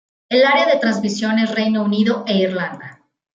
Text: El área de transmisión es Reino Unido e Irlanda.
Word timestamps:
El 0.29 0.45
área 0.45 0.65
de 0.65 0.79
transmisión 0.79 1.37
es 1.37 1.53
Reino 1.53 1.83
Unido 1.83 2.23
e 2.25 2.39
Irlanda. 2.39 3.03